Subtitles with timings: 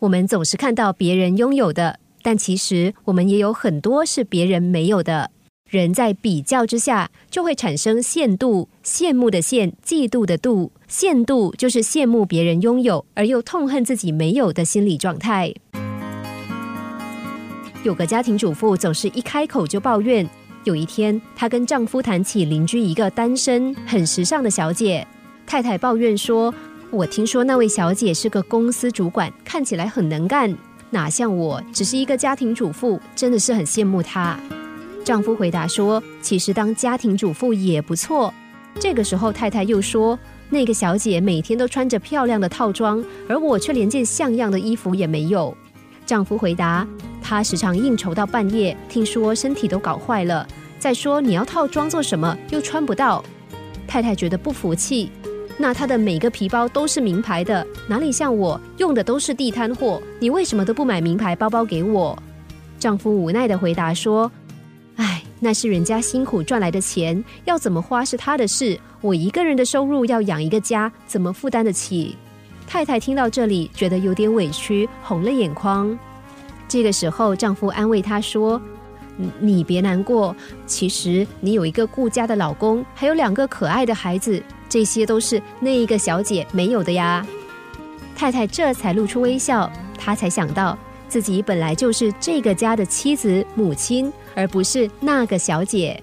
[0.00, 5.30] 我们总是看到别人拥有的，但其实我们也有很多是别人没有的。
[5.70, 10.68] 人在比较之下，就会产生羡妒、羡慕的羡、嫉妒的妒。
[10.86, 15.54] 羡妒就是羡慕别人拥有，而又痛恨自己没有的心理状态。
[17.82, 20.28] 有个家庭主妇总是一开口就抱怨。
[20.64, 25.06] 有一天，她跟丈夫谈起邻居一个单身、很时尚的小姐，
[25.46, 26.52] 太太抱怨说
[26.90, 30.56] ：“我听说那位小姐是个公司主管，看起来很能干，
[30.90, 34.38] 哪像我只是一个家庭主妇，真的是很羡慕她。”
[35.04, 38.32] 丈夫回答说：“其实当家庭主妇也不错。”
[38.78, 40.18] 这个时候，太太又说
[40.48, 45.56] ：“那个小姐每天都穿着漂亮的套装，而我却连件像样的衣服也没有。”
[46.06, 46.86] 丈夫回答
[47.20, 50.46] ：“她时常应酬到半夜，听说身体都搞坏了。
[50.78, 52.36] 再说你要套装做什么？
[52.50, 53.24] 又穿不到。”
[53.88, 55.10] 太太觉得不服气
[55.58, 60.02] ：“那她的每个皮包都是名牌的，哪里像我用的都是地摊货？
[60.18, 62.16] 你为什么都不买名牌包包给我？”
[62.78, 64.30] 丈夫无奈的回答说。
[64.96, 68.78] 唉，那是人家辛苦赚来的钱，要怎么花是他的事。
[69.02, 72.16] 我一个人的收入要养一个家，怎么负担得起？
[72.66, 75.96] 太太听到这里，觉得有点委屈，红了眼眶。
[76.66, 78.60] 这个时候，丈夫安慰她说
[79.38, 80.34] ：“你别难过，
[80.66, 87.26] 其实你有一个顾家的老公，还有两个可爱的孩子，这些都是那一个小姐没有的呀。”
[88.16, 94.12] 太太这才露出微笑，她才想到自己本来就是这个家的妻子、母亲。
[94.36, 95.98] 而不是那个小姐。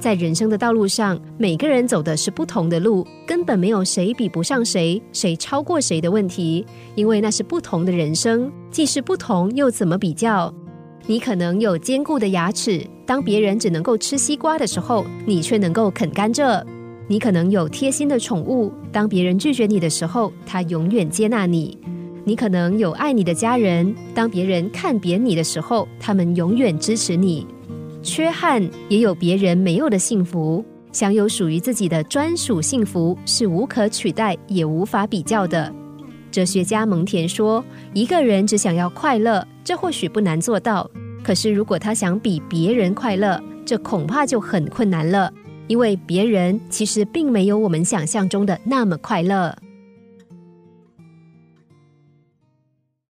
[0.00, 8.50] 在人生的道路上，每个人走的是不同的路，根本没有谁比不上谁，谁超过谁的问题，因为那是不同的人生。
[8.72, 10.52] 既是不同，又怎么比较？
[11.06, 16.64] 你可能有坚固的牙齿，当别人只能够吃西瓜的时候，你却能够啃甘蔗；
[17.06, 21.76] 你可能有贴心的宠物，当别人拒绝你的时候，他永远接纳你。
[22.24, 27.46] 你可能有爱你的家人，当别人看扁你的时候，他们永远支持你。
[28.02, 35.70] 缺憾也有别人没有的幸福，享有属于自己的专属幸福是无可取代也无法比较的。
[36.34, 37.64] 哲学家蒙田说
[37.94, 40.84] ：“一个人只想要快乐，这或许不难做到；
[41.22, 45.32] 可是如果他想比别人快乐，这恐怕就很困难了，
[45.68, 49.56] 因为别人其实并没有我们想象中的那么快乐。”